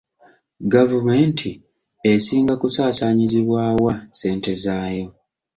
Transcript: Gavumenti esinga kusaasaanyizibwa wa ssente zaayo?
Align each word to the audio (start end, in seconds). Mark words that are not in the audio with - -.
Gavumenti 0.73 1.51
esinga 2.11 2.53
kusaasaanyizibwa 2.61 3.61
wa 3.83 3.93
ssente 4.11 4.51
zaayo? 4.63 5.07